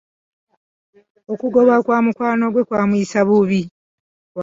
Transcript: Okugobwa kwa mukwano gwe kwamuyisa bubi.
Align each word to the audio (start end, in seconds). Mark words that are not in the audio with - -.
Okugobwa 1.33 1.73
kwa 1.85 1.97
mukwano 2.05 2.45
gwe 2.53 2.63
kwamuyisa 2.67 3.19
bubi. 3.27 3.61